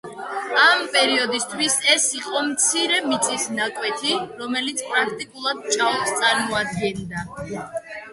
ამ 0.67 0.79
პერიოდისთვის 0.93 1.73
ეს 1.95 2.07
იყო 2.19 2.39
მცირე 2.47 3.01
მიწის 3.09 3.45
ნაკვეთი, 3.57 4.15
რომელიც 4.39 4.81
პრაქტიკულად 4.87 5.61
ჭაობს 5.77 6.15
წარმოადგენდა. 6.23 7.27